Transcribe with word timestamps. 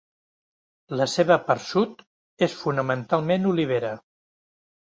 La 1.01 1.05
seva 1.15 1.37
part 1.49 1.63
sud 1.67 2.01
és 2.47 2.57
fonamentalment 2.63 3.49
olivera. 3.55 3.95